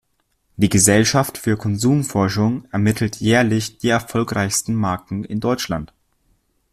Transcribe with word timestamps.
Die 0.57 0.69
Gesellschaft 0.69 1.37
für 1.37 1.57
Konsumforschung 1.57 2.65
ermittelt 2.71 3.17
jährlich 3.17 3.77
die 3.77 3.89
erfolgreichsten 3.89 4.73
Marken 4.73 5.23
in 5.23 5.39
Deutschland. 5.39 5.93